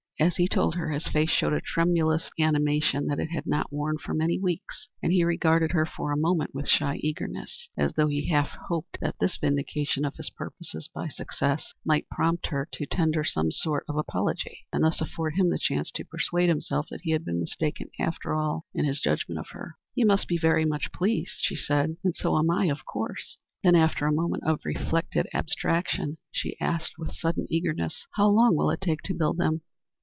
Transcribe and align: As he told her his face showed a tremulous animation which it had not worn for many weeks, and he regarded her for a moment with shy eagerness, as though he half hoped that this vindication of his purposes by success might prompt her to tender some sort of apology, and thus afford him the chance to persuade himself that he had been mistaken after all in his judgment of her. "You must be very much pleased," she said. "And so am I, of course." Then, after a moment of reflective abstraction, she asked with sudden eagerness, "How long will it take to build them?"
As 0.19 0.35
he 0.35 0.47
told 0.47 0.75
her 0.75 0.91
his 0.91 1.07
face 1.07 1.31
showed 1.31 1.53
a 1.53 1.59
tremulous 1.61 2.29
animation 2.39 3.07
which 3.07 3.17
it 3.17 3.31
had 3.31 3.47
not 3.47 3.73
worn 3.73 3.97
for 3.97 4.13
many 4.13 4.37
weeks, 4.37 4.87
and 5.01 5.11
he 5.11 5.23
regarded 5.23 5.71
her 5.71 5.83
for 5.83 6.11
a 6.11 6.15
moment 6.17 6.53
with 6.53 6.67
shy 6.69 6.97
eagerness, 7.01 7.67
as 7.75 7.93
though 7.93 8.05
he 8.05 8.29
half 8.29 8.49
hoped 8.67 8.99
that 9.01 9.15
this 9.19 9.37
vindication 9.37 10.05
of 10.05 10.13
his 10.17 10.29
purposes 10.29 10.87
by 10.93 11.07
success 11.07 11.73
might 11.83 12.07
prompt 12.09 12.45
her 12.47 12.69
to 12.71 12.85
tender 12.85 13.23
some 13.23 13.49
sort 13.51 13.83
of 13.89 13.97
apology, 13.97 14.59
and 14.71 14.83
thus 14.83 15.01
afford 15.01 15.33
him 15.37 15.49
the 15.49 15.57
chance 15.57 15.89
to 15.93 16.05
persuade 16.05 16.49
himself 16.49 16.85
that 16.91 17.01
he 17.01 17.09
had 17.13 17.25
been 17.25 17.39
mistaken 17.39 17.89
after 17.99 18.35
all 18.35 18.65
in 18.75 18.85
his 18.85 19.01
judgment 19.01 19.39
of 19.39 19.47
her. 19.53 19.73
"You 19.95 20.05
must 20.05 20.27
be 20.27 20.37
very 20.37 20.65
much 20.65 20.91
pleased," 20.93 21.39
she 21.41 21.55
said. 21.55 21.97
"And 22.03 22.13
so 22.13 22.37
am 22.37 22.51
I, 22.51 22.65
of 22.67 22.85
course." 22.85 23.39
Then, 23.63 23.73
after 23.73 24.05
a 24.05 24.13
moment 24.13 24.43
of 24.45 24.59
reflective 24.65 25.25
abstraction, 25.33 26.19
she 26.31 26.59
asked 26.61 26.91
with 26.99 27.15
sudden 27.15 27.47
eagerness, 27.49 28.05
"How 28.11 28.27
long 28.29 28.55
will 28.55 28.69
it 28.69 28.81
take 28.81 29.01
to 29.05 29.15
build 29.15 29.37
them?" 29.39 29.61